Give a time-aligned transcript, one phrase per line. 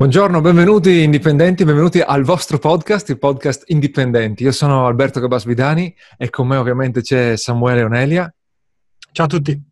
[0.00, 4.44] Buongiorno, benvenuti indipendenti, benvenuti al vostro podcast, il podcast Indipendenti.
[4.44, 8.34] Io sono Alberto Gabasvidani e con me ovviamente c'è Samuele Onelia.
[9.12, 9.62] Ciao a tutti.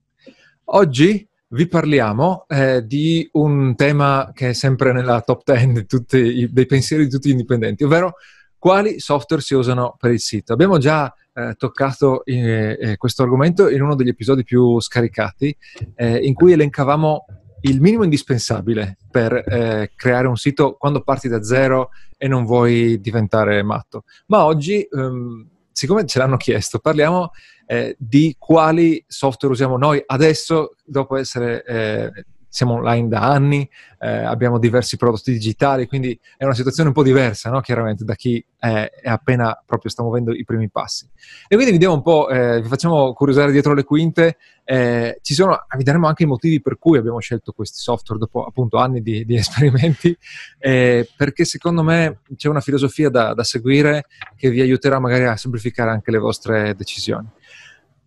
[0.64, 6.66] Oggi vi parliamo eh, di un tema che è sempre nella top 10 tutti, dei
[6.66, 8.16] pensieri di tutti gli indipendenti, ovvero
[8.58, 10.52] quali software si usano per il sito.
[10.52, 15.56] Abbiamo già eh, toccato eh, eh questo argomento in uno degli episodi più scaricati,
[15.94, 17.24] eh, in cui elencavamo
[17.62, 23.00] il minimo indispensabile per eh, creare un sito quando parti da zero e non vuoi
[23.00, 24.04] diventare matto.
[24.26, 27.30] Ma oggi, ehm, siccome ce l'hanno chiesto, parliamo
[27.66, 33.68] eh, di quali software usiamo noi adesso, dopo essere eh, siamo online da anni,
[34.00, 37.60] eh, abbiamo diversi prodotti digitali, quindi è una situazione un po' diversa, no?
[37.60, 41.08] chiaramente, da chi è, è, appena proprio sta muovendo i primi passi.
[41.46, 45.64] E quindi vediamo un po', eh, vi facciamo curiosare dietro le quinte, eh, ci sono,
[45.76, 49.24] vi daremo anche i motivi per cui abbiamo scelto questi software dopo appunto anni di,
[49.24, 50.16] di esperimenti,
[50.58, 55.36] eh, perché secondo me c'è una filosofia da, da seguire che vi aiuterà magari a
[55.36, 57.28] semplificare anche le vostre decisioni.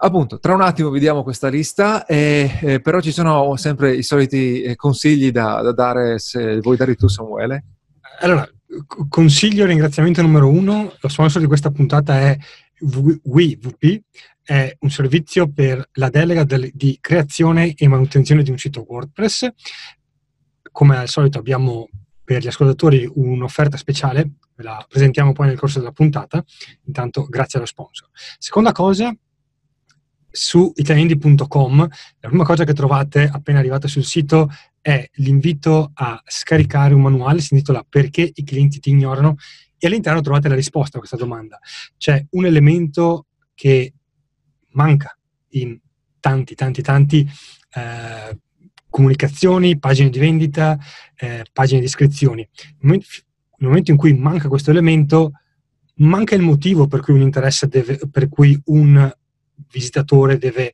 [0.03, 4.63] Appunto, tra un attimo vediamo questa lista, e, eh, però ci sono sempre i soliti
[4.63, 7.65] eh, consigli da, da, dare, se vuoi dare tu Samuele.
[8.21, 8.49] Allora,
[9.07, 12.37] consiglio ringraziamento numero uno, lo sponsor di questa puntata è
[12.79, 14.01] WeVP,
[14.41, 19.49] è un servizio per la delega del, di creazione e manutenzione di un sito WordPress.
[20.71, 21.87] Come al solito abbiamo
[22.23, 26.43] per gli ascoltatori un'offerta speciale, ve la presentiamo poi nel corso della puntata,
[26.85, 28.09] intanto grazie allo sponsor.
[28.39, 29.15] Seconda cosa,
[30.31, 31.87] su italiandi.com
[32.19, 34.49] la prima cosa che trovate appena arrivate sul sito
[34.81, 39.35] è l'invito a scaricare un manuale, si intitola Perché i clienti ti ignorano
[39.77, 41.59] e all'interno trovate la risposta a questa domanda.
[41.97, 43.93] C'è un elemento che
[44.71, 45.17] manca
[45.49, 45.79] in
[46.19, 47.27] tanti, tanti, tanti
[47.73, 48.39] eh,
[48.89, 50.77] comunicazioni, pagine di vendita,
[51.15, 52.47] eh, pagine di iscrizioni.
[52.81, 53.01] Nel
[53.57, 55.31] momento in cui manca questo elemento,
[55.95, 59.11] manca il motivo per cui un interesse deve, per cui un
[59.71, 60.73] visitatore deve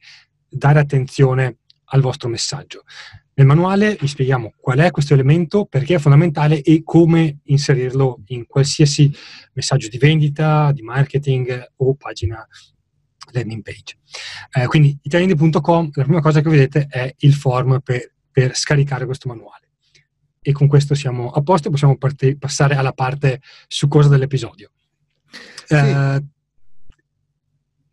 [0.50, 2.84] dare attenzione al vostro messaggio.
[3.34, 8.48] Nel manuale vi spieghiamo qual è questo elemento, perché è fondamentale e come inserirlo in
[8.48, 9.14] qualsiasi
[9.54, 12.46] messaggio di vendita, di marketing o pagina
[13.32, 13.98] landing page.
[14.52, 19.28] Eh, quindi italiani.com, la prima cosa che vedete è il form per, per, scaricare questo
[19.28, 19.70] manuale.
[20.42, 24.72] E con questo siamo a posto possiamo part- passare alla parte succosa dell'episodio.
[25.66, 25.76] Sì.
[25.76, 26.24] Eh,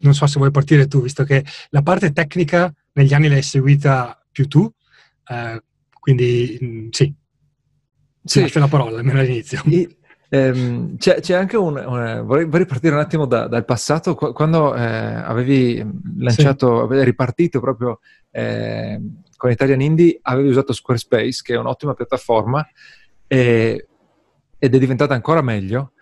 [0.04, 4.22] non so se vuoi partire tu, visto che la parte tecnica negli anni l'hai seguita
[4.31, 4.70] più tu,
[5.28, 5.62] eh,
[5.98, 7.15] quindi mh, mm, sì,
[8.22, 8.41] sì.
[8.42, 9.62] lascio la parola almeno all'inizio.
[9.65, 9.97] I,
[10.28, 14.75] ehm, c'è, c'è, anche un, un vorrei, vorrei, partire un attimo da, dal passato, quando
[14.75, 15.84] eh, avevi
[16.19, 16.82] lanciato, sì.
[16.84, 18.00] avevi ripartito proprio
[18.31, 19.00] eh,
[19.36, 22.66] con Italian Indie, avevi usato Squarespace, che è un'ottima piattaforma,
[23.26, 23.88] e,
[24.59, 25.94] ed è diventata ancora meglio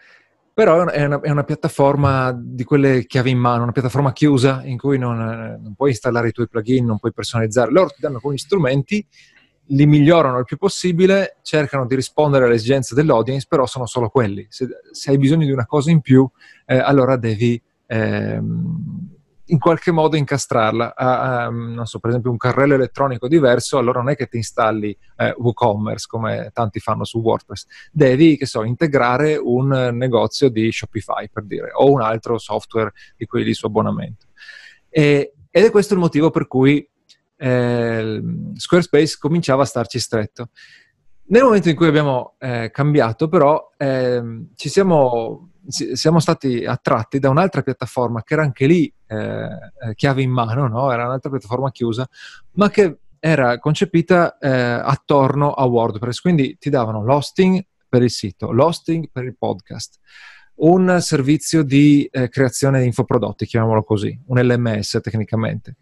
[0.55, 4.77] però è una, è una, piattaforma di quelle chiavi in mano, una piattaforma chiusa in
[4.77, 7.71] cui non, non, puoi installare i tuoi plugin, non puoi personalizzare.
[7.71, 9.05] Loro ti danno alcuni strumenti,
[9.67, 14.47] li migliorano il più possibile, cercano di rispondere alle esigenze dell'audience, però sono solo quelli.
[14.51, 16.29] Se, se hai bisogno di una cosa in più,
[16.67, 19.02] eh, allora devi ehm,
[19.53, 20.95] in qualche modo incastrarla.
[20.97, 24.39] A, a, non so, per esempio un carrello elettronico diverso, allora non è che ti
[24.39, 30.73] installi eh, WooCommerce come tanti fanno su WordPress, devi, che so, integrare un negozio di
[30.73, 34.27] Shopify, per dire, o un altro software di quelli su abbonamento.
[34.89, 36.87] E, ed è questo il motivo per cui
[37.37, 38.23] eh,
[38.55, 40.49] Squarespace cominciava a starci stretto.
[41.25, 47.29] Nel momento in cui abbiamo eh, cambiato, però, eh, ci siamo siamo stati attratti da
[47.29, 50.91] un'altra piattaforma che era anche lì eh, eh, chiave in mano, no?
[50.91, 52.09] era un'altra piattaforma chiusa,
[52.53, 58.51] ma che era concepita eh, attorno a WordPress, quindi ti davano l'hosting per il sito,
[58.51, 59.99] l'hosting per il podcast,
[60.57, 65.77] un servizio di eh, creazione di infoprodotti, chiamiamolo così, un LMS tecnicamente.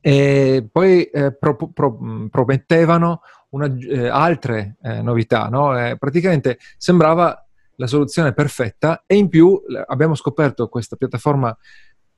[0.00, 1.98] E poi eh, pro, pro,
[2.30, 5.74] promettevano una, eh, altre novità, no?
[5.98, 7.44] praticamente sembrava
[7.80, 11.56] la soluzione perfetta e in più abbiamo scoperto questa piattaforma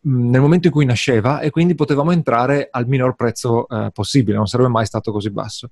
[0.05, 4.49] nel momento in cui nasceva e quindi potevamo entrare al minor prezzo eh, possibile, non
[4.49, 5.71] sarebbe mai stato così basso.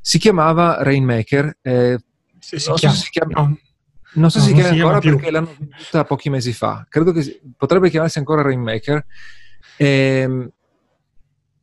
[0.00, 1.98] Si chiamava Rainmaker, eh,
[2.38, 3.58] si non, chiama, so si chiama, no,
[4.14, 5.16] non so no, se si chiama ancora più.
[5.16, 9.04] perché l'hanno venduta pochi mesi fa, credo che potrebbe chiamarsi ancora Rainmaker.
[9.76, 10.50] Eh,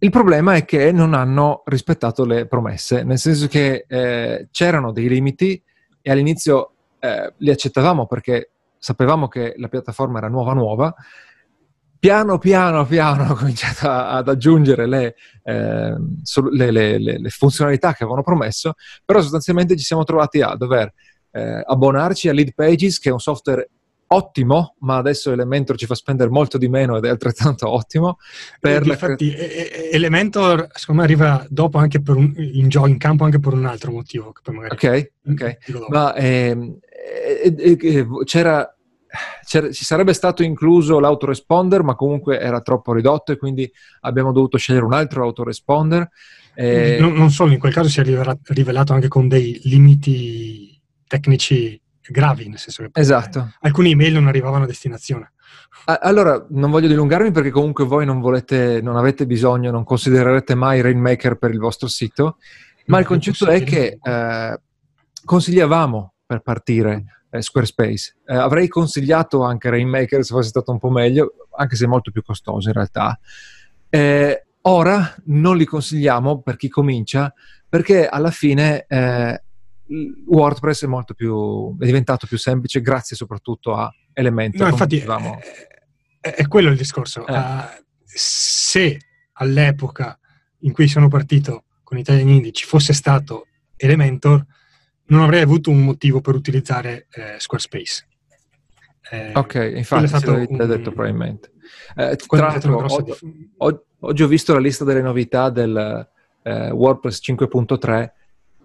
[0.02, 5.08] il problema è che non hanno rispettato le promesse, nel senso che eh, c'erano dei
[5.08, 5.62] limiti
[6.02, 10.94] e all'inizio eh, li accettavamo perché sapevamo che la piattaforma era nuova nuova,
[12.00, 15.96] piano piano piano ho cominciato ad aggiungere le, eh,
[16.52, 20.94] le, le, le, funzionalità che avevano promesso, però sostanzialmente ci siamo trovati a dover
[21.32, 23.70] eh, abbonarci a Lead Pages, che è un software
[24.12, 28.18] ottimo, ma adesso Elementor ci fa spendere molto di meno ed è altrettanto ottimo.
[28.60, 29.44] Per Infatti, la...
[29.92, 33.66] Elementor secondo me arriva dopo anche per un, in, gioco, in campo anche per un
[33.66, 34.34] altro motivo.
[34.70, 35.58] Ok, ok.
[35.90, 36.80] Ma eh,
[37.44, 38.74] eh, eh, c'era
[39.42, 43.70] ci sarebbe stato incluso l'autoresponder, ma comunque era troppo ridotto e quindi
[44.02, 46.08] abbiamo dovuto scegliere un altro autoresponder.
[46.54, 46.98] Eh...
[47.00, 52.48] Non, non, solo, in quel caso si è rivelato anche con dei limiti tecnici gravi,
[52.50, 53.54] nel senso che esatto.
[53.62, 55.34] alcuni email non arrivavano a destinazione.
[55.86, 60.82] Allora, non voglio dilungarmi perché comunque voi non volete, non avete bisogno, non considererete mai
[60.82, 62.38] Rainmaker per il vostro sito,
[62.88, 64.62] ma il concetto è che eh,
[65.26, 68.18] consigliavamo per partire eh, Squarespace.
[68.28, 72.22] Eh, avrei consigliato anche Rainmaker se fosse stato un po' meglio, anche se molto più
[72.22, 73.20] costoso in realtà.
[73.90, 77.34] Eh, ora non li consigliamo per chi comincia,
[77.68, 79.42] perché alla fine eh,
[80.28, 84.62] WordPress è molto più è diventato più semplice grazie soprattutto a Elementor.
[84.62, 87.26] No, infatti è, è, quello il discorso.
[87.28, 87.64] Uh,
[88.04, 89.00] se
[89.34, 90.20] all'epoca
[90.60, 94.46] in cui sono partito con Italian Indie ci fosse stato Elementor,
[95.10, 98.08] non avrei avuto un motivo per utilizzare eh, Squarespace.
[99.12, 100.68] Eh, ok, infatti se l'avete un...
[100.68, 101.52] detto probabilmente.
[101.96, 102.86] Eh, tra l'altro,
[104.00, 106.08] oggi, ho visto la lista delle novità del
[106.44, 108.12] eh, WordPress 5.3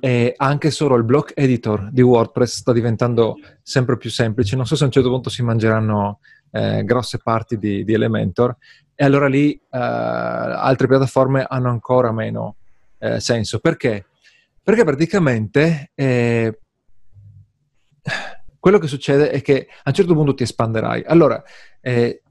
[0.00, 4.54] e anche solo il block editor di WordPress sta diventando sempre più semplice.
[4.54, 6.20] Non so se a un certo punto si mangeranno
[6.50, 8.54] eh, grosse parti di, di, Elementor
[8.94, 12.56] e allora lì eh, altre piattaforme hanno ancora meno
[13.18, 13.58] senso.
[13.58, 14.06] Perché?
[14.64, 16.58] Perché praticamente eh,
[18.58, 21.04] quello che succede è che a un certo punto ti espanderai.
[21.06, 21.42] Allora,
[21.82, 22.22] eh,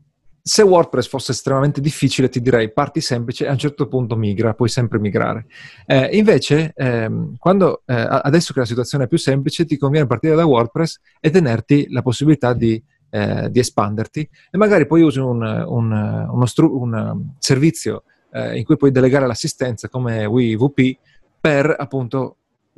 [0.41, 4.55] se WordPress fosse estremamente difficile, ti direi parti semplice e a un certo punto migra,
[4.55, 5.45] puoi sempre migrare.
[5.85, 10.33] Eh, invece, ehm, quando, eh, adesso che la situazione è più semplice, ti conviene partire
[10.35, 15.43] da WordPress e tenerti la possibilità di, eh, di espanderti e magari poi usi un,
[15.43, 20.97] un, stru- un servizio eh, in cui puoi delegare l'assistenza come WeVP
[21.43, 22.37] per appunto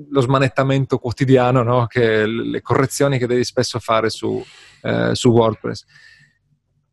[0.10, 1.86] lo smanettamento quotidiano, no?
[1.86, 4.44] che, le correzioni che devi spesso fare su,
[4.82, 5.86] eh, su WordPress.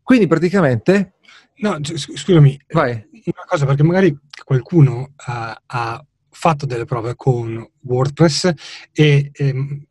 [0.03, 1.15] Quindi praticamente...
[1.63, 2.93] No, scusami, Vai.
[2.93, 4.15] una cosa, perché magari
[4.45, 8.53] qualcuno ha, ha fatto delle prove con WordPress
[8.93, 9.87] e, e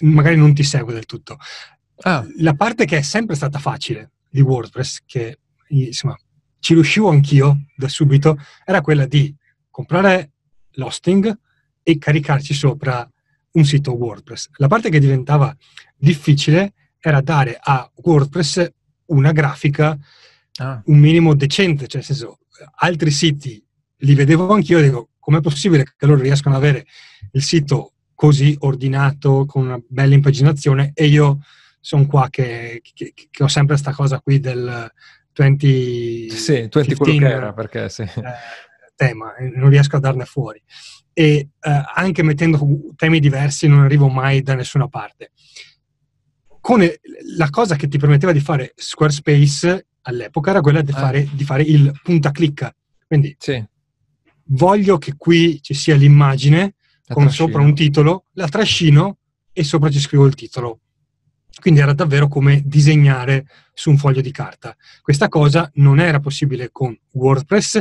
[0.00, 1.36] magari non ti segue del tutto.
[2.00, 2.26] Ah.
[2.38, 6.16] La parte che è sempre stata facile di WordPress, che insomma
[6.58, 9.32] ci riuscivo anch'io da subito, era quella di
[9.70, 10.32] comprare
[10.78, 11.38] l'hosting
[11.82, 13.08] e caricarci sopra
[13.52, 14.50] un sito WordPress.
[14.56, 15.54] La parte che diventava
[15.96, 18.70] difficile era dare a WordPress
[19.06, 19.96] una grafica
[20.56, 20.82] ah.
[20.84, 22.38] un minimo decente, cioè nel senso
[22.76, 23.62] altri siti
[24.02, 26.86] li vedevo anch'io e dico com'è possibile che loro riescano ad avere
[27.32, 31.40] il sito così ordinato con una bella impaginazione e io
[31.80, 34.90] sono qua che, che, che ho sempre questa cosa qui del
[35.34, 38.02] 20 sì, 20 quello che era perché sì.
[38.02, 38.22] Eh,
[38.98, 40.60] tema e non riesco a darne fuori.
[41.12, 42.60] E eh, anche mettendo
[42.96, 45.30] temi diversi non arrivo mai da nessuna parte.
[46.60, 46.86] Con
[47.36, 50.98] la cosa che ti permetteva di fare Squarespace all'epoca era quella di, ah.
[50.98, 52.74] fare, di fare, il punta clicca.
[53.06, 53.64] Quindi sì.
[54.46, 56.74] voglio che qui ci sia l'immagine
[57.04, 57.48] la con trascino.
[57.48, 59.18] sopra un titolo, la trascino
[59.52, 60.80] e sopra ci scrivo il titolo.
[61.60, 64.76] Quindi era davvero come disegnare su un foglio di carta.
[65.02, 67.80] Questa cosa non era possibile con WordPress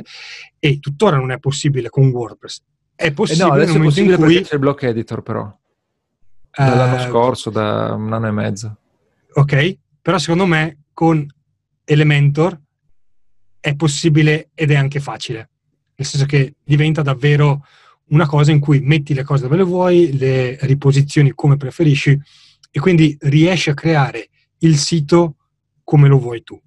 [0.60, 2.62] e tuttora non è possibile con WordPress.
[2.96, 4.34] È possibile eh no, adesso è possibile cui...
[4.34, 5.58] perché c'è il block editor però.
[6.56, 8.78] Dall'anno uh, scorso, da un anno e mezzo.
[9.34, 11.28] Ok, però secondo me con
[11.84, 12.60] Elementor
[13.60, 15.50] è possibile ed è anche facile.
[15.96, 17.66] Nel senso che diventa davvero
[18.10, 22.20] una cosa in cui metti le cose dove le vuoi, le riposizioni come preferisci
[22.78, 24.30] e quindi riesci a creare
[24.60, 25.38] il sito
[25.84, 26.62] come lo vuoi tu.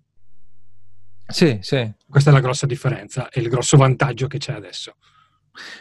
[1.25, 1.89] Sì, sì.
[2.09, 4.97] Questa è la grossa differenza e il grosso vantaggio che c'è adesso.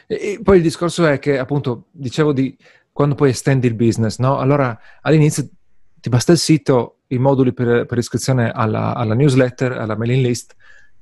[0.05, 2.55] E, poi il discorso è che, appunto, dicevo di
[2.91, 4.37] quando poi estendi il business, no?
[4.37, 5.49] Allora all'inizio
[5.95, 10.55] ti basta il sito, i moduli per, per iscrizione alla, alla, newsletter, alla mailing list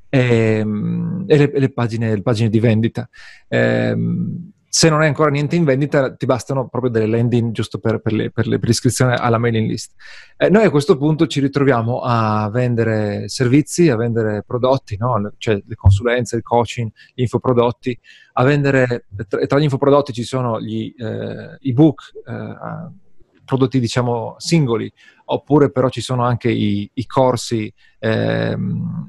[0.08, 0.20] e,
[0.60, 3.10] ehm, e le, le, pagine, le, pagine, di vendita.
[3.50, 7.80] E, ehm, se non hai ancora niente in vendita, ti bastano proprio delle landing giusto
[7.80, 9.94] per, per, le, per, le, per l'iscrizione alla mailing list.
[10.36, 15.32] Eh, noi a questo punto ci ritroviamo a vendere servizi, a vendere prodotti, no?
[15.38, 17.98] cioè le consulenze, il coaching, gli infoprodotti,
[18.34, 23.06] a vendere, tra, gli infoprodotti ci sono gli eh, ebook, eh,
[23.46, 24.92] prodotti diciamo singoli,
[25.26, 29.06] oppure però ci sono anche i, i corsi ehm,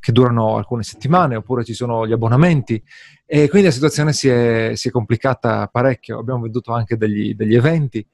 [0.00, 2.82] che durano alcune settimane, oppure ci sono gli abbonamenti.
[3.26, 6.18] E quindi la situazione si è, si è complicata parecchio.
[6.18, 8.06] Abbiamo venduto anche degli, degli eventi.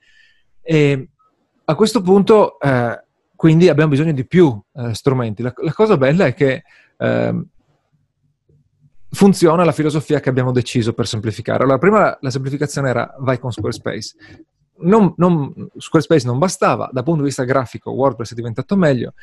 [0.60, 1.08] E
[1.66, 3.02] a questo punto, eh,
[3.34, 5.42] quindi, abbiamo bisogno di più eh, strumenti.
[5.42, 6.62] La, la, cosa bella è che
[6.96, 7.44] eh,
[9.10, 11.62] funziona la filosofia che abbiamo deciso per semplificare.
[11.62, 14.14] Allora, prima la, la semplificazione era vai con Squarespace.
[14.76, 19.14] Non, non, Squarespace non bastava, dal punto di vista grafico WordPress è diventato meglio.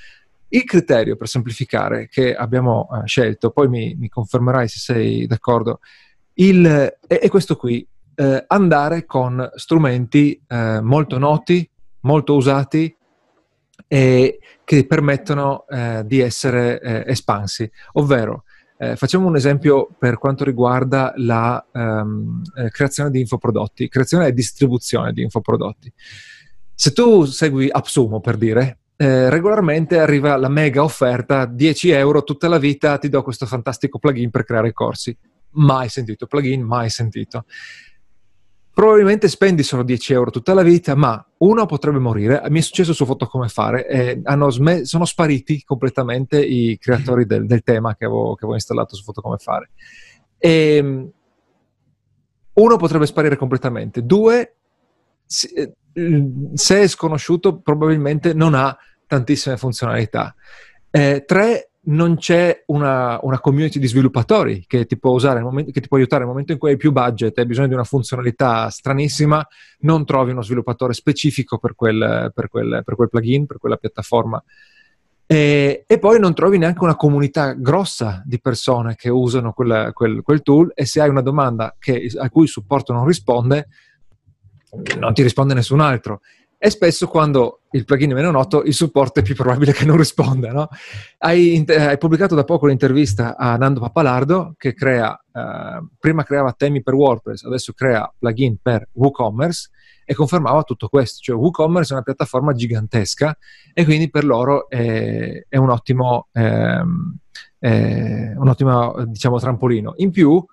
[0.54, 5.80] Il criterio per semplificare che abbiamo eh, scelto, poi mi, mi, confermerai se sei d'accordo,
[6.36, 11.70] il, è, è, questo qui, eh, andare con strumenti eh, molto noti,
[12.02, 12.94] molto usati
[13.88, 18.44] e che permettono eh, di essere eh, espansi, ovvero
[18.78, 24.34] eh, facciamo un esempio per quanto riguarda la um, eh, creazione di infoprodotti, creazione e
[24.34, 25.94] distribuzione di infoprodotti.
[26.74, 32.48] Se tu segui Appsumo, per dire, eh, regolarmente arriva la mega offerta, 10 euro tutta
[32.48, 35.18] la vita, ti do questo fantastico plugin per creare corsi.
[35.54, 37.46] Mai sentito plugin, mai sentito
[38.74, 42.42] probabilmente spendi solo 10 euro tutta la vita, ma uno potrebbe morire.
[42.50, 47.46] Mi è successo su Foto Come Fare, eh, sm- sono spariti completamente i creatori del,
[47.46, 49.72] del tema che avevo, che avevo, installato su Foto Come Fare.
[50.38, 51.12] E, ehm,
[52.54, 54.56] uno potrebbe sparire completamente, due,
[55.26, 55.76] se
[56.82, 58.78] è sconosciuto, probabilmente non ha
[59.12, 60.34] tantissime funzionalità.
[60.90, 65.82] Eh, tre, non c'è una, una, community di sviluppatori che ti, può usare momento, che
[65.82, 67.84] ti può aiutare nel momento in cui hai più budget e hai bisogno di una
[67.84, 69.46] funzionalità stranissima,
[69.80, 74.42] non trovi uno sviluppatore specifico per quel, per quel, per quel plugin, per quella piattaforma.
[75.26, 80.22] E, e, poi non trovi neanche una comunità grossa di persone che usano quella, quel,
[80.22, 83.68] quel, tool e se hai una domanda che, a cui il supporto non risponde,
[85.00, 86.22] non ti risponde nessun altro
[86.64, 89.98] e spesso quando il plugin è meno noto il supporto è più probabile che non
[89.98, 90.52] risponda.
[90.52, 90.70] No?
[91.18, 96.84] Hai, hai, pubblicato da poco l'intervista a Nando Pappalardo che crea, eh, prima creava temi
[96.84, 99.72] per WordPress, adesso crea plugin per WooCommerce
[100.06, 103.36] e confermava tutto questo, cioè WooCommerce è una piattaforma gigantesca
[103.74, 106.84] e quindi per loro è, è un ottimo, eh,
[107.58, 109.94] è un ottimo diciamo, trampolino.
[109.98, 110.46] In più,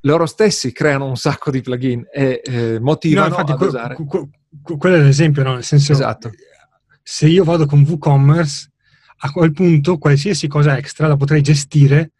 [0.00, 3.96] loro stessi creano un sacco di plugin e eh, motivano no, infatti, ad que- usare.
[4.06, 4.28] Que-
[4.62, 5.54] quello è l'esempio, no?
[5.54, 6.32] Nel senso, esatto.
[7.02, 8.70] se io vado con WooCommerce,
[9.18, 12.12] a quel punto qualsiasi cosa extra la potrei gestire,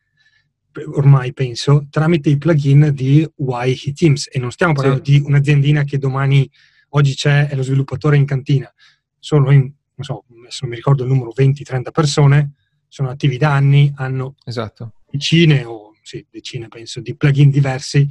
[0.95, 4.29] ormai penso, tramite i plugin di YH Teams.
[4.33, 5.13] E non stiamo parlando sì.
[5.13, 6.49] di un'aziendina che domani,
[6.91, 8.73] oggi c'è, è lo sviluppatore in cantina.
[9.19, 12.53] Sono in, non so, adesso non mi ricordo il numero, 20-30 persone,
[12.89, 14.95] sono attivi da anni, hanno esatto.
[15.11, 18.07] decine o sì, decine penso di plugin diversi,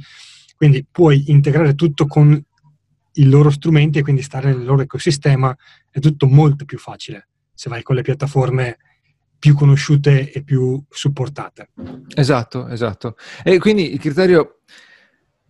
[0.56, 2.42] quindi puoi integrare tutto con
[3.14, 5.56] i loro strumenti e quindi stare nel loro ecosistema
[5.90, 8.78] è tutto molto più facile se vai con le piattaforme
[9.38, 11.70] più conosciute e più supportate.
[12.14, 13.16] Esatto, esatto.
[13.42, 14.58] E quindi il criterio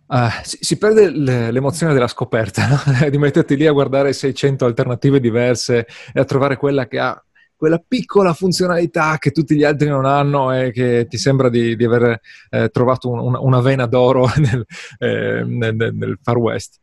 [0.07, 2.79] Uh, si, si, perde l'emozione della scoperta, no?
[3.09, 7.19] di metterti lì a guardare 600 alternative diverse e a trovare quella che ha
[7.55, 11.85] quella piccola funzionalità che tutti gli altri non hanno e che ti sembra di, di
[11.85, 12.19] aver
[12.51, 14.63] eh, trovato un, una, vena d'oro nel,
[14.99, 16.79] eh, nel, nel Far West.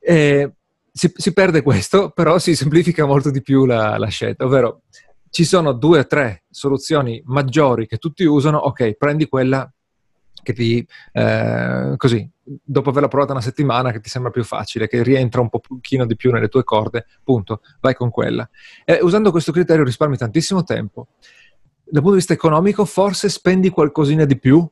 [0.00, 0.52] E
[0.92, 4.82] si, si, perde questo, però si semplifica molto di più la, la scelta, ovvero
[5.30, 9.70] ci sono due o tre soluzioni maggiori che tutti usano, ok, prendi quella
[10.42, 15.02] che ti, eh, così, dopo averla provata una settimana, che ti sembra più facile, che
[15.02, 18.48] rientra un pochino di più nelle tue corde, punto, vai con quella.
[18.84, 21.08] E usando questo criterio risparmi tantissimo tempo.
[21.84, 24.66] Dal punto di vista economico, forse spendi qualcosina di più,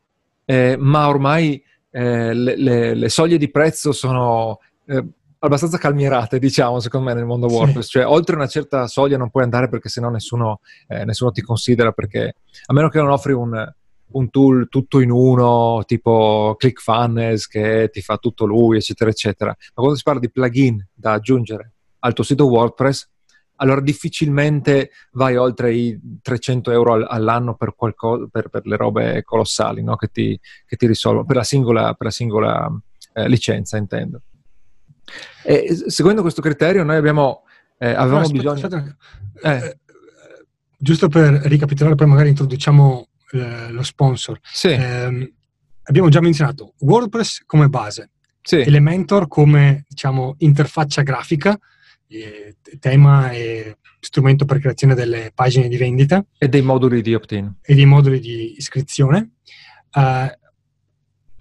[0.45, 5.05] eh, ma ormai eh, le, le, le, soglie di prezzo sono eh,
[5.41, 7.85] abbastanza calmierate, diciamo, secondo me, nel mondo WordPress.
[7.85, 7.91] Sì.
[7.93, 11.93] Cioè, oltre una certa soglia non puoi andare perché sennò nessuno, eh, nessuno ti considera,
[11.93, 12.35] perché
[12.67, 13.73] a meno che non offri un,
[14.11, 19.51] un, tool tutto in uno, tipo ClickFunnels, che ti fa tutto lui, eccetera, eccetera.
[19.51, 23.09] Ma quando si parla di plugin da aggiungere al tuo sito WordPress,
[23.61, 29.83] allora difficilmente vai oltre i 300 euro all'anno per, qualcosa, per, per le robe colossali
[29.83, 29.97] no?
[29.97, 32.81] che, ti, che, ti, risolvono, per la singola, per la singola
[33.15, 34.23] eh, licenza, intendo.
[35.43, 37.45] E, seguendo questo criterio, noi abbiamo,
[37.79, 38.53] eh, avevamo no, bisogno.
[38.53, 38.97] Aspetta,
[39.43, 39.51] eh.
[39.51, 39.79] eh.
[40.77, 44.39] Giusto per ricapitolare, poi magari introduciamo eh, lo sponsor.
[44.43, 44.69] Sì.
[44.69, 45.33] Ehm,
[45.85, 48.11] abbiamo già menzionato WordPress come base,
[48.43, 48.57] sì.
[48.57, 51.59] Elementor come diciamo, interfaccia grafica,
[52.79, 56.25] tema e strumento per creazione delle pagine di vendita.
[56.39, 57.55] E dei moduli di opt-in.
[57.61, 59.33] E dei moduli di iscrizione.
[59.93, 60.29] Uh,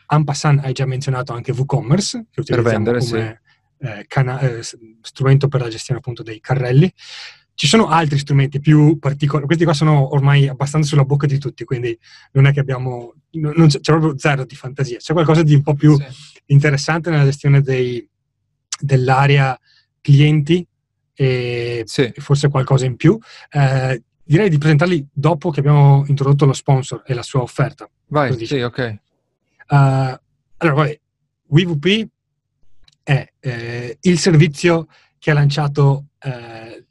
[0.10, 3.46] en passant hai già menzionato anche WooCommerce, che utilizziamo vendere, come, sì
[3.80, 4.62] eh, cana- eh,
[5.02, 6.92] strumento per la gestione appunto dei carrelli.
[7.54, 11.64] ci sono altri strumenti più particolari, questi qua sono ormai abbastanza sulla bocca di tutti,
[11.64, 11.98] quindi
[12.34, 15.64] non è che abbiamo, non c'è, c'è proprio zero di fantasia, c'è qualcosa di un
[15.64, 16.06] po' più sì.
[16.48, 18.08] interessante nella gestione dei,
[18.80, 19.60] dell'area
[20.02, 20.66] clienti
[21.16, 22.14] e, sì.
[22.18, 23.18] forse qualcosa in più.
[23.50, 27.90] Eh, direi di presentarli dopo che abbiamo introdotto lo sponsor e la sua offerta.
[28.08, 29.00] Vai, sì, ok.
[29.70, 29.76] Uh,
[30.58, 31.00] allora, vabbè,
[31.48, 32.08] WVP
[33.08, 34.88] è eh, il servizio
[35.18, 36.86] che ha lanciato eh,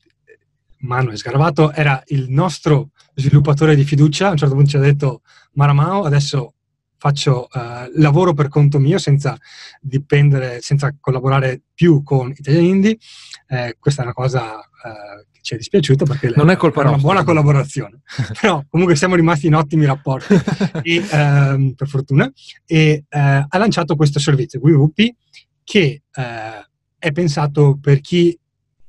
[0.79, 5.21] Manuel Sgaravato, era il nostro sviluppatore di fiducia, a un certo punto ci ha detto
[5.53, 6.55] Maramao, adesso
[6.97, 9.37] faccio uh, lavoro per conto mio senza
[9.79, 12.97] dipendere, senza collaborare più con Italian Indie.
[13.49, 16.89] Eh, questa è una cosa uh, che ci è dispiaciuta perché non è colpa era
[16.89, 18.01] una buona collaborazione.
[18.41, 20.35] Però comunque siamo rimasti in ottimi rapporti,
[20.83, 22.33] e, uh, per fortuna.
[22.65, 25.15] E uh, ha lanciato questo servizio, WWP,
[25.67, 28.39] che è pensato per chi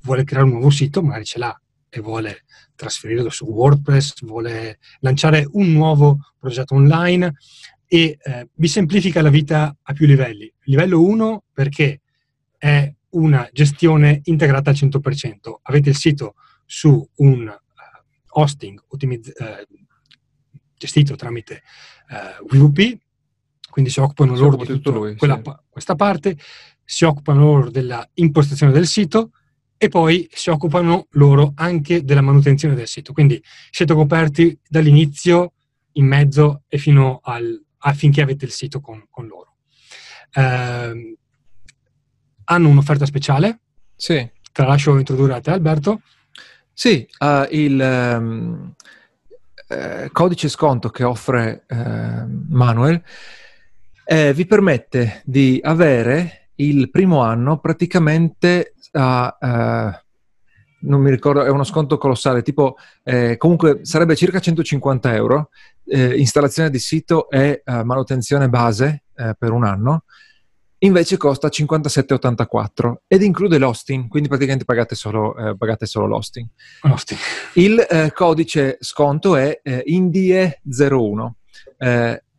[0.03, 2.43] vuole creare un nuovo sito, magari ce l'ha e vuole
[2.75, 7.33] trasferirlo su WordPress, vuole lanciare un nuovo progetto online
[7.87, 10.53] e eh, vi semplifica la vita a più livelli.
[10.65, 12.01] Livello 1 perché
[12.57, 15.33] è una gestione integrata al 100%.
[15.63, 19.65] Avete il sito su un uh, hosting ottimizz- uh,
[20.77, 21.63] gestito tramite
[22.09, 22.97] eh, WP,
[23.77, 25.51] quindi si occupano si loro di tutto lui, quella, sì.
[25.69, 26.35] questa parte,
[26.83, 29.33] si occupano loro della impostazione del sito
[29.77, 33.13] e poi si occupano loro anche della manutenzione del sito.
[33.13, 35.53] Quindi siete coperti dall'inizio,
[35.91, 39.57] in mezzo e fino al, affinché avete il sito con, con loro.
[40.31, 41.17] Eh,
[42.45, 43.59] hanno un'offerta speciale.
[43.95, 44.15] Sì.
[44.51, 46.01] Te la lascio introdurre a te, Alberto.
[46.73, 48.73] Sì, uh, il um,
[49.67, 53.03] uh, codice sconto che offre uh, Manuel
[54.07, 60.01] eh, vi permette di avere il primo anno praticamente a
[60.79, 65.49] non mi ricordo, è uno sconto colossale, tipo eh, comunque sarebbe circa 150 euro,
[65.85, 70.03] eh, installazione di sito e eh, manutenzione base eh, per un anno,
[70.79, 76.47] invece costa 57,84 ed include l'hosting, quindi praticamente pagate solo, eh, pagate solo l'hosting.
[76.81, 77.19] l'hosting.
[77.53, 81.31] Il codice sconto è INDIE01.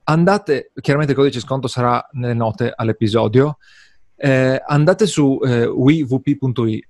[0.09, 3.59] Andate, chiaramente il codice sconto sarà nelle note all'episodio,
[4.17, 6.87] andate su www.it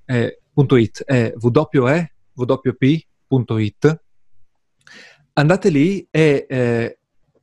[0.58, 1.32] www.it è
[2.34, 4.00] www.it.
[5.34, 6.97] Andate lì e eh,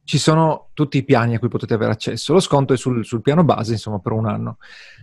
[0.05, 2.31] ci sono tutti i piani a cui potete avere accesso.
[2.31, 4.57] Lo sconto è sul, sul piano base, insomma, per un anno.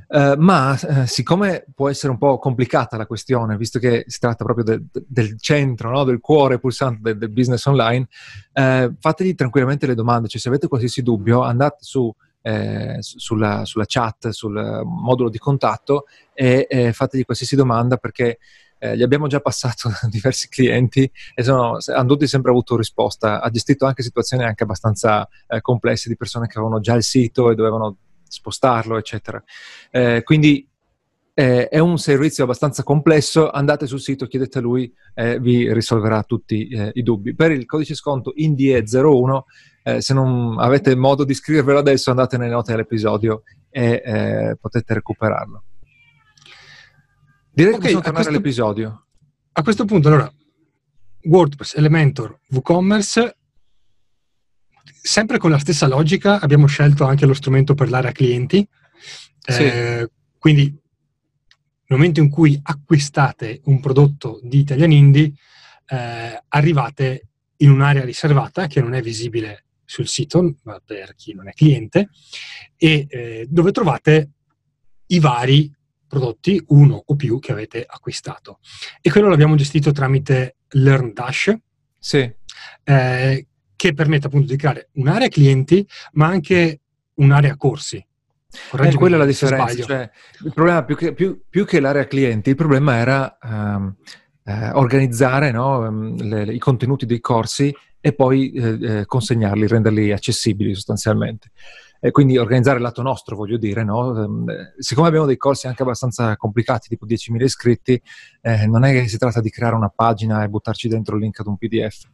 [0.07, 4.45] Uh, ma uh, siccome può essere un po' complicata la questione, visto che si tratta
[4.45, 6.05] proprio de, de, del centro, no?
[6.05, 8.07] del cuore pulsante del, del business online,
[8.53, 10.29] uh, fategli tranquillamente le domande.
[10.29, 16.07] Cioè, se avete qualsiasi dubbio, andate su eh, sulla, sulla, chat, sul modulo di contatto
[16.35, 18.39] e eh, fategli qualsiasi domanda perché
[18.83, 23.41] eh, gli abbiamo già passato diversi clienti e sono, hanno tutti sempre avuto risposta.
[23.41, 27.51] Ha gestito anche situazioni anche abbastanza eh, complesse di persone che avevano già il sito
[27.51, 29.43] e dovevano spostarlo, eccetera.
[29.89, 30.67] Eh, quindi
[31.35, 36.67] eh, è un servizio abbastanza complesso, andate sul sito, chiedete a lui, vi risolverà tutti
[36.69, 37.37] eh, i dubbi.
[37.37, 39.41] Per il codice sconto INDIE01,
[39.85, 45.63] eh, se non avete modo di scrivervelo adesso, andate nelle note dell'episodio e potete recuperarlo.
[47.55, 49.07] Direi okay, che possiamo tornare questo, all'episodio.
[49.53, 50.33] A questo punto, allora,
[51.25, 53.37] WordPress, Elementor, WooCommerce,
[55.03, 58.67] sempre con la stessa logica, abbiamo scelto anche lo strumento per l'area clienti.
[59.39, 59.63] Sì.
[59.65, 65.33] Eh, quindi nel momento in cui acquistate un prodotto di Italian Indie,
[65.87, 70.55] eh, arrivate in un'area riservata che non è visibile sul sito
[70.87, 72.09] per chi non è cliente
[72.77, 74.31] e eh, dove trovate
[75.09, 75.71] i vari
[76.13, 78.59] prodotti, uno o più, che avete acquistato.
[79.01, 81.57] E quello l'abbiamo gestito tramite LearnDash,
[81.99, 82.31] sì.
[82.85, 86.81] eh, che permette appunto di creare un'area clienti, ma anche
[87.15, 87.97] un'area corsi.
[87.97, 89.83] Eh, quella è la differenza.
[89.83, 90.11] Cioè,
[90.45, 93.95] il problema più che, più, più che, l'area clienti, il problema era um,
[94.45, 99.67] eh, organizzare no, um, le, le, i contenuti dei corsi e poi eh, eh, consegnarli,
[99.67, 101.53] renderli accessibili sostanzialmente.
[102.05, 104.09] E quindi organizzare il lato nostro, voglio dire, no?
[104.09, 104.45] um,
[104.77, 108.03] siccome abbiamo dei corsi anche abbastanza complicati, tipo 10.000 iscritti,
[108.41, 111.39] eh, non è che si tratta di creare una pagina e buttarci dentro il link
[111.39, 112.09] ad un PDF.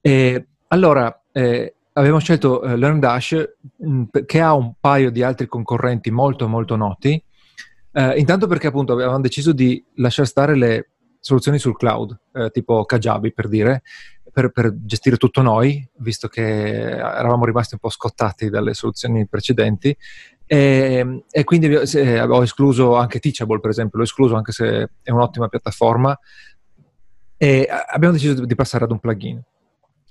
[0.00, 6.10] E allora, eh, abbiamo scelto eh, LearnDash mm, che ha un paio di altri concorrenti
[6.12, 7.20] molto molto noti.
[7.92, 12.84] Eh, intanto perché appunto avevamo deciso di lasciare stare le soluzioni sul cloud, eh, tipo
[12.84, 13.82] Kajabi per dire,
[14.36, 19.96] per, per, gestire tutto noi, visto che eravamo rimasti un po' scottati dalle soluzioni precedenti.
[20.44, 25.48] E, e quindi ho escluso anche Teachable, per esempio, l'ho escluso anche se è un'ottima
[25.48, 26.18] piattaforma,
[27.38, 29.42] e abbiamo deciso di passare ad un plugin.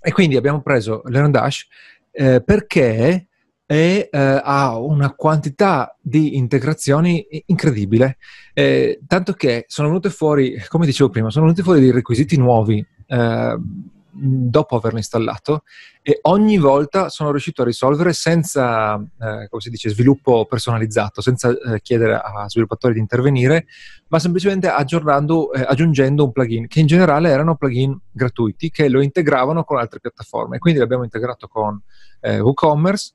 [0.02, 1.68] E quindi abbiamo preso LearnDash
[2.10, 3.28] eh, perché
[3.68, 8.18] e eh, ha una quantità di integrazioni incredibile,
[8.56, 12.84] eh, tanto che sono venute fuori, come dicevo prima, sono venuti fuori dei requisiti nuovi
[13.06, 13.58] eh,
[14.18, 15.64] dopo averlo installato
[16.02, 21.50] e ogni volta sono riuscito a risolvere senza, eh, come si dice, sviluppo personalizzato, senza
[21.50, 23.66] eh, chiedere a sviluppatori di intervenire,
[24.08, 29.02] ma semplicemente aggiornando, eh, aggiungendo un plugin, che in generale erano plugin gratuiti che lo
[29.02, 30.60] integravano con altre piattaforme.
[30.60, 31.82] Quindi l'abbiamo integrato con
[32.22, 33.14] WooCommerce,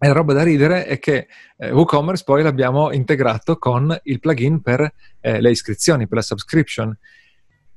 [0.00, 4.60] e la roba da ridere è che eh, WooCommerce poi l'abbiamo integrato con il plugin
[4.60, 6.96] per eh, le iscrizioni, per la subscription.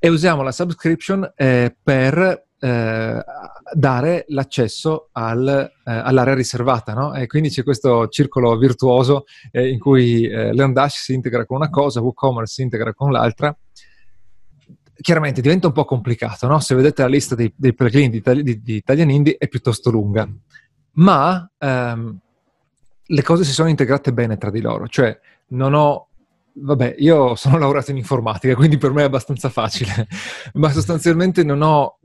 [0.03, 3.23] E usiamo la subscription eh, per eh,
[3.73, 7.13] dare l'accesso al, eh, all'area riservata, no?
[7.13, 11.69] E quindi c'è questo circolo virtuoso eh, in cui eh, LearnDash si integra con una
[11.69, 13.55] cosa, WooCommerce si integra con l'altra.
[14.99, 16.59] Chiaramente diventa un po' complicato, no?
[16.59, 20.27] Se vedete la lista dei, dei plugin di, di, di Italian Indie è piuttosto lunga
[20.93, 22.19] ma ehm,
[23.03, 26.07] le cose si sono integrate bene tra di loro, cioè non ho
[26.53, 30.07] vabbè, io sono laureato in informatica, quindi per me è abbastanza facile,
[30.53, 31.99] ma sostanzialmente non ho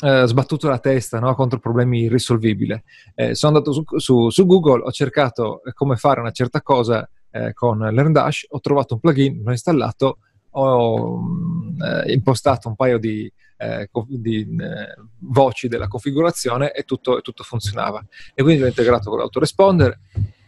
[0.00, 2.82] eh, sbattuto la testa no, contro problemi irrisolvibili.
[3.14, 7.52] Eh, sono andato su, su, su, Google, ho cercato come fare una certa cosa eh,
[7.52, 10.18] con LearnDash, ho trovato un plugin, l'ho installato,
[10.52, 17.20] ho mm, eh, impostato un paio di eh, di eh, voci della configurazione e tutto,
[17.20, 18.02] tutto, funzionava.
[18.34, 20.00] E quindi l'ho integrato con l'autoresponder,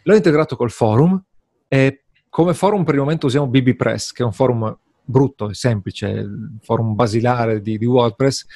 [0.02, 1.22] l'ho integrato col forum
[1.68, 2.01] e
[2.32, 6.56] come forum per il momento usiamo BBPress, che è un forum brutto e semplice, il
[6.62, 8.46] forum basilare di, di WordPress,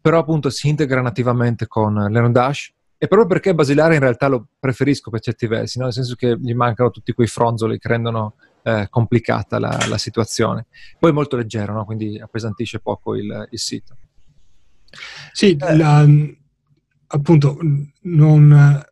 [0.00, 5.10] però appunto si integra nativamente con LearnDash e proprio perché basilare in realtà lo preferisco
[5.10, 5.84] per certi versi, no?
[5.84, 10.64] nel senso che gli mancano tutti quei fronzoli che rendono eh, complicata la, la, situazione.
[10.98, 11.84] Poi è molto leggero, no?
[11.84, 13.94] quindi appesantisce poco il, il sito.
[15.32, 15.76] Sì, eh.
[15.76, 16.02] la,
[17.08, 17.58] appunto,
[18.04, 18.86] non...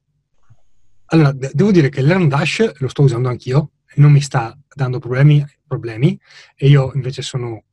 [1.07, 5.45] Allora, devo dire che Learn Dash lo sto usando anch'io, non mi sta dando problemi,
[5.67, 6.19] problemi
[6.55, 7.65] e io invece sono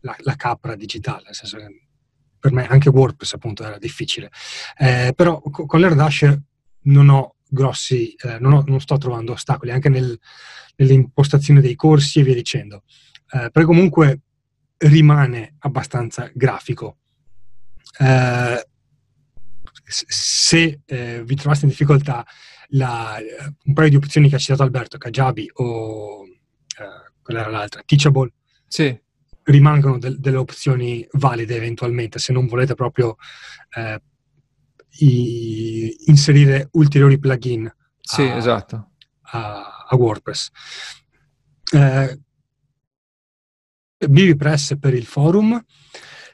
[0.00, 1.84] la, la capra digitale, nel senso che
[2.38, 4.30] per me anche WordPress appunto era difficile.
[4.76, 6.38] Eh, però con Learn Dash
[6.82, 10.18] non ho grossi, eh, non, ho, non, sto trovando ostacoli anche nel,
[10.76, 12.82] nell'impostazione dei corsi e via dicendo.
[13.30, 14.20] Eh, però comunque
[14.76, 16.98] rimane abbastanza grafico.
[17.98, 18.66] Eh,
[19.86, 22.26] se eh, vi trovaste in difficoltà,
[22.68, 23.16] la,
[23.64, 28.32] un paio di opzioni che ha citato Alberto, Kajabi o eh, quella era l'altra, Teachable,
[28.66, 28.98] sì.
[29.44, 33.16] rimangono de- delle opzioni valide eventualmente se non volete proprio
[33.76, 34.00] eh,
[35.00, 37.72] i- inserire ulteriori plugin.
[38.00, 38.90] Sì, a, esatto.
[39.32, 40.50] A, a WordPress.
[41.72, 42.18] Eh,
[44.06, 45.62] BBPress per il forum.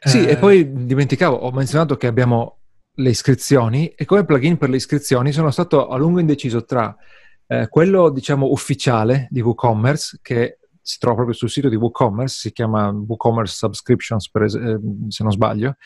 [0.02, 2.59] Sì, eh, e poi dimenticavo, ho menzionato che abbiamo
[3.00, 6.94] le iscrizioni e come plugin per le iscrizioni sono stato a lungo indeciso tra
[7.46, 12.52] eh, quello, diciamo, ufficiale di WooCommerce, che si trova proprio sul sito di WooCommerce, si
[12.52, 15.76] chiama WooCommerce Subscriptions, es- eh, se non sbaglio,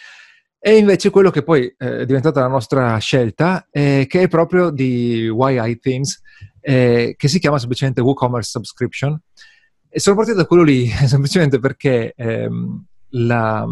[0.59, 4.71] e invece quello che poi eh, è diventata la nostra scelta, eh, che è proprio
[4.71, 6.21] di YI Themes,
[6.61, 9.19] eh, che si chiama semplicemente WooCommerce Subscription.
[9.89, 13.65] E sono partito da quello lì semplicemente perché ehm, la,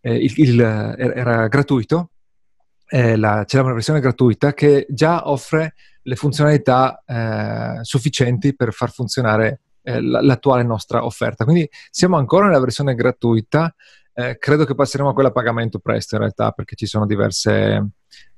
[0.00, 2.10] eh, il, il, era gratuito,
[2.88, 9.60] la, c'era una versione gratuita che già offre le funzionalità eh, sufficienti per far funzionare
[9.82, 11.44] eh, l'attuale nostra offerta.
[11.44, 13.74] Quindi siamo ancora nella versione gratuita,
[14.14, 17.88] eh, credo che passeremo a quella a pagamento presto in realtà perché ci sono diverse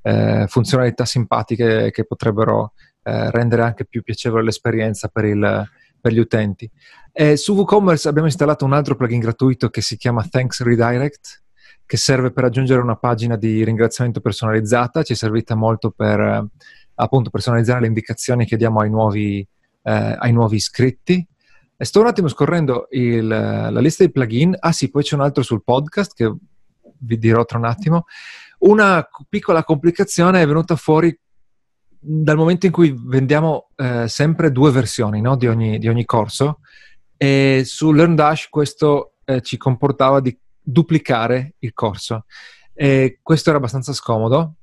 [0.02, 5.68] eh, funzionalità simpatiche che potrebbero eh, rendere anche più piacevole l'esperienza per, il,
[6.00, 6.70] per gli utenti.
[7.34, 11.42] Su WooCommerce abbiamo installato un altro plugin gratuito che si chiama Thanks Redirect,
[11.88, 16.46] che serve per aggiungere una pagina di ringraziamento personalizzata, ci è servita molto per
[16.96, 21.26] appunto personalizzare le indicazioni che diamo ai nuovi, eh, ai nuovi iscritti
[21.80, 24.54] e sto un attimo scorrendo il, la lista dei plugin.
[24.58, 26.30] Ah sì, poi c'è un altro sul podcast che
[26.98, 28.04] vi dirò tra un attimo.
[28.58, 31.18] Una piccola complicazione è venuta fuori
[31.98, 35.36] dal momento in cui vendiamo eh, sempre due versioni no?
[35.36, 36.58] di, ogni, di, ogni, corso
[37.16, 40.38] e su LearnDash questo eh, ci comportava di
[40.70, 42.26] duplicare il corso
[42.74, 44.54] e questo era abbastanza scomodo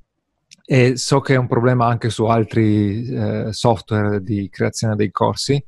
[0.64, 5.64] e so che è un problema anche su altri eh, software di creazione dei corsi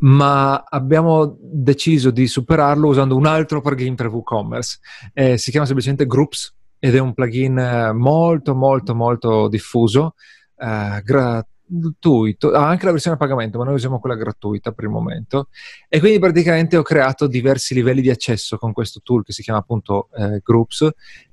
[0.00, 4.78] ma abbiamo deciso di superarlo usando un altro plugin per WooCommerce.
[5.12, 10.14] Eh, si chiama semplicemente Groups ed è un plugin eh, molto, molto, molto diffuso,
[10.56, 14.84] eh, gra- gratuito, ah, anche la versione a pagamento, ma noi usiamo quella gratuita per
[14.84, 15.48] il momento.
[15.88, 19.60] E quindi praticamente ho creato diversi livelli di accesso con questo tool che si chiama
[19.60, 20.88] appunto eh, Groups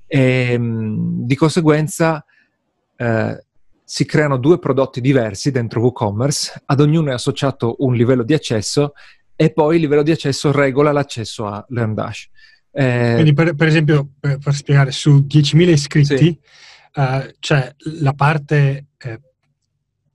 [0.06, 2.24] e mh, di conseguenza
[2.96, 3.44] eh,
[3.88, 8.94] si creano due prodotti diversi dentro WooCommerce, ad ognuno è associato un livello di accesso
[9.36, 12.28] e poi il livello di accesso regola l'accesso a LearnDash.
[12.72, 16.38] Eh, Quindi per, per esempio, per, per, spiegare, su 10.000 iscritti sì.
[16.94, 19.20] uh, c'è la parte, eh,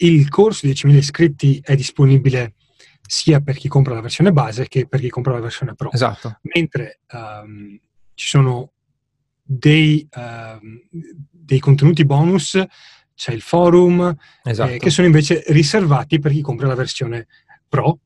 [0.05, 2.55] il corso di 10.000 iscritti è disponibile
[3.01, 5.91] sia per chi compra la versione base che per chi compra la versione Pro.
[5.91, 6.39] Esatto.
[6.53, 7.77] Mentre um,
[8.13, 8.71] ci sono
[9.41, 10.59] dei, uh,
[11.29, 12.63] dei contenuti bonus
[13.21, 14.71] c'è il forum, esatto.
[14.71, 17.27] eh, che sono invece riservati per chi compra la versione
[17.69, 17.99] Pro.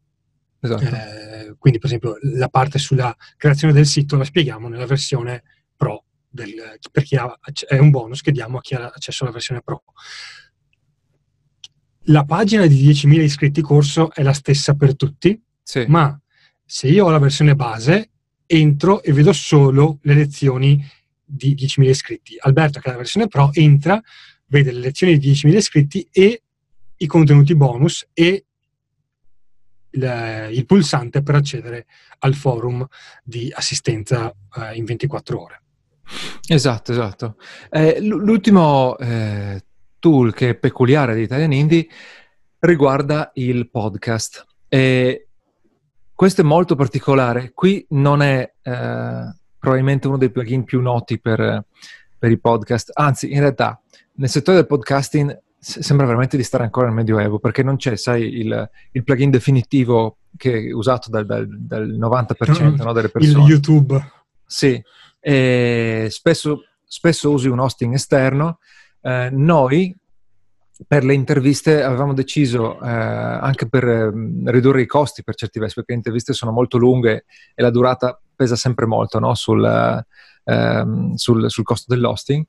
[0.59, 0.83] Esatto.
[0.83, 6.03] Eh, quindi, per esempio, la parte sulla creazione del sito la spieghiamo nella versione Pro,
[6.27, 6.53] del,
[6.91, 7.33] per chi ha,
[7.67, 9.83] è un bonus che diamo a chi ha accesso alla versione Pro.
[12.05, 15.85] La pagina di 10.000 iscritti corso è la stessa per tutti, sì.
[15.87, 16.19] ma
[16.63, 18.11] se io ho la versione base,
[18.45, 20.83] entro e vedo solo le lezioni
[21.23, 22.35] di 10.000 iscritti.
[22.39, 24.01] Alberto, che ha la versione Pro, entra
[24.47, 26.41] vede le lezioni di 10.000 iscritti e
[26.97, 28.45] i contenuti bonus e
[29.89, 31.85] il, il pulsante per accedere
[32.19, 32.85] al forum
[33.23, 35.61] di assistenza eh, in 24 ore.
[36.47, 37.37] Esatto, esatto.
[37.69, 39.63] Eh, l'ultimo eh,
[40.05, 41.87] tool che è peculiare di Italian Indie
[42.59, 44.45] riguarda il podcast.
[44.67, 45.29] E
[46.13, 47.53] questo è molto particolare.
[47.55, 51.65] Qui non è eh, probabilmente uno dei plugin più noti per,
[52.19, 53.81] per i podcast, anzi, in realtà
[54.17, 58.37] nel settore del podcasting sembra veramente di stare ancora nel Medioevo, perché non c'è, sai,
[58.37, 63.43] il, il plugin definitivo che è usato dal, dal, dal 90% no, delle persone.
[63.43, 64.11] Il YouTube.
[64.45, 64.79] Sì,
[66.09, 68.59] spesso, spesso usi un hosting esterno.
[69.05, 69.95] Eh, noi,
[70.87, 74.11] per le interviste, avevamo deciso, eh, anche per eh,
[74.45, 78.19] ridurre i costi per certi versi, perché le interviste sono molto lunghe e la durata
[78.35, 79.35] pesa sempre molto no?
[79.35, 80.03] sul,
[80.43, 82.43] ehm, sul, sul costo dell'hosting,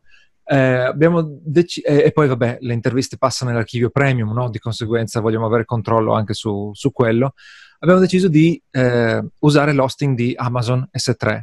[0.44, 0.94] eh,
[1.42, 4.48] dec- e poi vabbè, le interviste passano nell'archivio premium, no?
[4.48, 7.34] di conseguenza vogliamo avere controllo anche su, su quello.
[7.80, 11.42] Abbiamo deciso di eh, usare l'hosting di Amazon S3,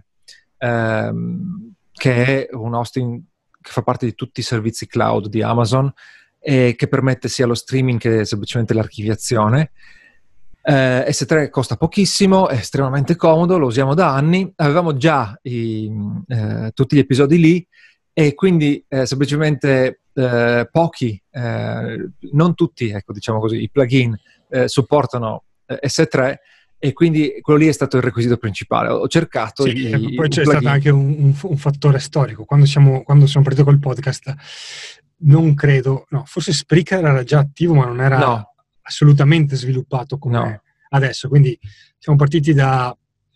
[0.58, 3.22] ehm, che è un hosting
[3.64, 5.92] che fa parte di tutti i servizi cloud di Amazon
[6.40, 9.72] e che permette sia lo streaming che semplicemente l'archiviazione.
[10.62, 14.52] Eh, S3 costa pochissimo, è estremamente comodo, lo usiamo da anni.
[14.58, 15.92] Avevamo già i,
[16.28, 17.68] eh, tutti gli episodi lì
[18.14, 24.16] e quindi eh, semplicemente eh, pochi, eh, non tutti, ecco, diciamo così, i plugin
[24.50, 26.36] eh, supportano eh, S3
[26.86, 28.90] e quindi quello lì è stato il requisito principale.
[28.90, 32.44] Ho cercato sì, i, poi c'è stato anche un, un, fattore storico.
[32.44, 34.34] Quando siamo, quando siamo partiti col podcast,
[35.20, 38.54] non credo, no, forse Spreaker era già attivo, ma non era no.
[38.82, 40.62] assolutamente sviluppato come no.
[40.90, 41.30] adesso.
[41.30, 41.58] Quindi
[41.98, 42.94] siamo partiti da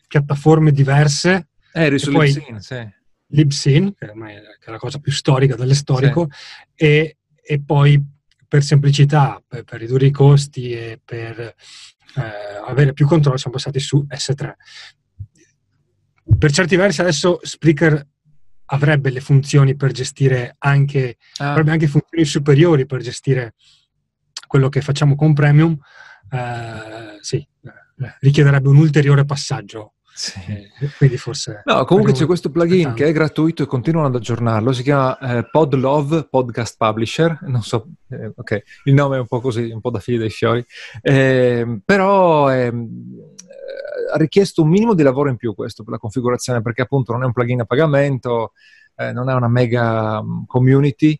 [0.09, 1.47] piattaforme diverse.
[1.71, 2.95] Eh, eri su poi, sì
[3.27, 6.83] Libsyn, che ormai è la cosa più storica delle storico, sì.
[6.83, 8.01] e, e, poi
[8.47, 11.53] per semplicità, per, per, ridurre i costi e per eh,
[12.65, 14.53] avere più controllo siamo passati su S3.
[16.37, 18.05] Per certi versi adesso Spreaker
[18.65, 21.51] avrebbe le funzioni per gestire anche, ah.
[21.51, 23.55] avrebbe anche funzioni superiori per gestire
[24.45, 25.77] quello che facciamo con Premium,
[26.31, 30.39] eh, sì, eh, richiederebbe un ulteriore passaggio sì.
[30.47, 31.61] Eh, quindi forse...
[31.65, 35.47] No, comunque c'è questo plugin che è gratuito e continuano ad aggiornarlo, si chiama eh,
[35.47, 39.91] Podlove Podcast Publisher, non so, eh, ok, il nome è un po' così, un po'
[39.91, 40.65] da figli dei fiori,
[41.03, 42.99] eh, però ehm,
[44.11, 47.21] ha richiesto un minimo di lavoro in più questo per la configurazione, perché appunto non
[47.21, 48.53] è un plugin a pagamento,
[48.95, 51.19] eh, non è una mega mm, community,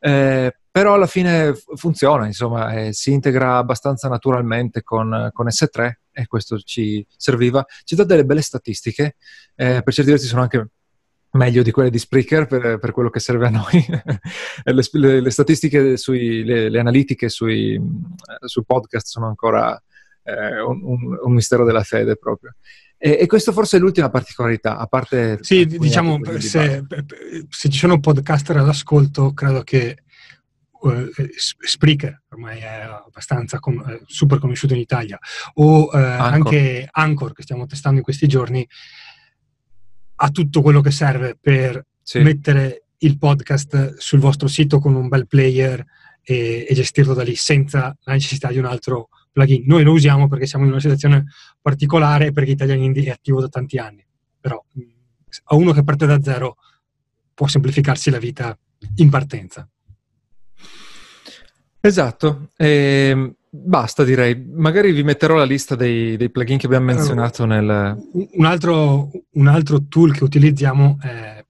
[0.00, 6.58] eh, però alla fine funziona, insomma, si integra abbastanza naturalmente con, con S3 e questo
[6.60, 7.64] ci serviva.
[7.82, 9.16] Ci dà delle belle statistiche,
[9.56, 10.68] eh, per certi versi sono anche
[11.32, 13.84] meglio di quelle di Spreaker per, per quello che serve a noi.
[14.64, 17.80] le, le, le, statistiche, sui, le, le analitiche sui,
[18.44, 19.80] sul podcast sono ancora
[20.22, 22.54] eh, un, un, un, mistero della fede proprio.
[22.96, 25.38] E, e questa forse è l'ultima particolarità, a parte...
[25.40, 26.84] Sì, diciamo, se,
[27.48, 30.03] se, ci sono podcaster all'ascolto, credo che
[30.88, 35.18] uh, Spreaker, ormai è abbastanza com- eh, super conosciuto in Italia,
[35.54, 36.32] o uh, Anchor.
[36.32, 38.66] anche Anchor che stiamo testando in questi giorni,
[40.16, 42.20] ha tutto quello che serve per sì.
[42.20, 45.84] mettere il podcast sul vostro sito con un bel player
[46.22, 49.64] e, e, gestirlo da lì senza la necessità di un altro plugin.
[49.66, 51.26] Noi lo usiamo perché siamo in una situazione
[51.60, 54.04] particolare perché Italian Indie è attivo da tanti anni,
[54.40, 54.62] però
[55.44, 56.56] a uno che parte da zero
[57.34, 58.56] può semplificarsi la vita
[58.96, 59.68] in partenza.
[61.84, 62.48] Esatto.
[62.56, 64.42] E ehm, basta direi.
[64.42, 68.08] Magari vi metterò la lista dei, dei plugin che abbiamo menzionato nel...
[68.32, 71.44] Un altro, un altro tool che utilizziamo, è,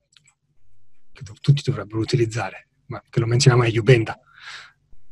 [1.13, 4.19] che tutti dovrebbero utilizzare, ma che lo menzioniamo è Ubenda.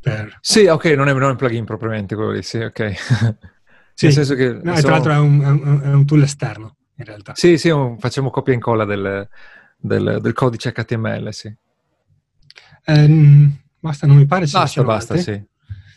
[0.01, 0.39] Per...
[0.41, 2.93] Sì, ok, non è, non è un plugin propriamente quello lì, sì, ok.
[3.95, 4.49] sì, Nel senso che...
[4.51, 4.81] No, insomma...
[4.81, 7.37] Tra l'altro è un, è, un, è un, tool esterno, in realtà.
[7.37, 9.29] Sì, sì, un, facciamo copia e incolla del,
[9.77, 11.55] del, del codice HTML, sì.
[12.87, 14.47] Um, basta, non mi pare.
[14.47, 15.43] Basta, basta, sì.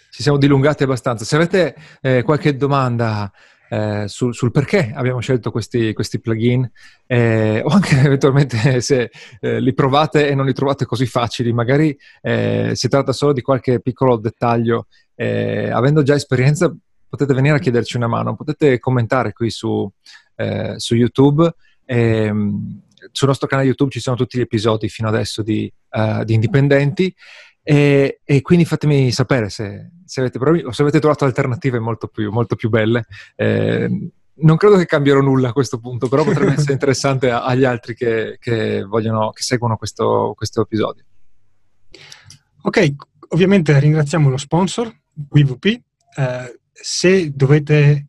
[0.09, 1.23] Ci siamo dilungati abbastanza.
[1.23, 3.31] Se avete eh, qualche domanda
[3.69, 6.69] eh, sul, sul, perché abbiamo scelto questi, questi plugin
[7.05, 11.95] eh, o anche eventualmente se eh, li provate e non li trovate così facili, magari
[12.21, 14.87] eh, si tratta solo di qualche piccolo dettaglio.
[15.13, 16.73] Eh, avendo già esperienza
[17.07, 19.89] potete venire a chiederci una mano, potete commentare qui su,
[20.75, 21.53] su YouTube.
[21.85, 26.33] Ehm, sul nostro canale YouTube ci sono tutti gli episodi fino adesso di, uh, di
[26.33, 27.13] Indipendenti
[27.67, 32.07] e, e, quindi fatemi sapere se, se, avete problemi o se avete trovato alternative molto
[32.07, 33.05] più, molto più belle.
[33.35, 37.95] Eh, non credo che cambierò nulla a questo punto, però potrebbe essere interessante agli altri
[37.95, 41.03] che, che, vogliono, che seguono questo, questo episodio.
[42.61, 42.93] Ok,
[43.29, 44.93] ovviamente ringraziamo lo sponsor,
[45.29, 45.65] WeVP.
[45.65, 48.05] Eh, se dovete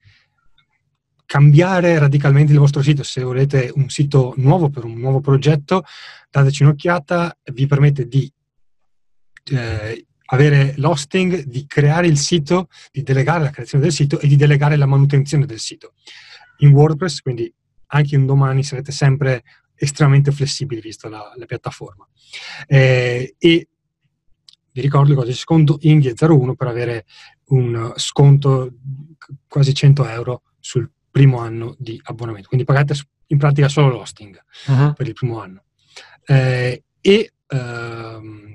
[1.24, 5.84] cambiare radicalmente il vostro sito, se volete un sito nuovo per un nuovo progetto,
[6.30, 8.30] dateci un'occhiata, vi permette di
[9.52, 14.36] eh, avere l'hosting, di creare il sito, di delegare la creazione del sito e di
[14.36, 15.94] delegare la manutenzione del sito.
[16.58, 17.52] In WordPress, quindi
[17.88, 19.44] anche un domani sarete sempre
[19.76, 22.08] estremamente flessibili visto la, la piattaforma.
[22.66, 23.68] Eh, e
[24.72, 27.06] vi ricordo il codice sconto INGHIE01 per avere
[27.46, 28.74] un sconto
[29.48, 32.48] quasi 100 euro sul primo anno di abbonamento.
[32.48, 32.94] Quindi pagate
[33.28, 34.92] in pratica solo l'hosting uh-huh.
[34.92, 35.64] per il primo anno.
[36.26, 38.45] Eh, e ehm,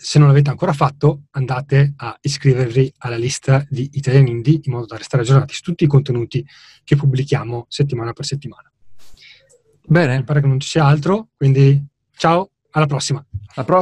[0.00, 4.86] se non l'avete ancora fatto, andate a iscrivervi alla lista di Italian Indie in modo
[4.86, 6.44] da restare aggiornati su tutti i contenuti
[6.84, 8.70] che pubblichiamo settimana per settimana.
[9.86, 10.18] Bene.
[10.18, 11.84] Mi pare che non ci sia altro, quindi
[12.16, 13.24] ciao, alla prossima.
[13.54, 13.76] Alla prossima.